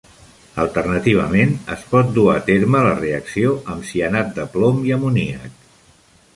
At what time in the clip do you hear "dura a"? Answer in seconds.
2.15-2.43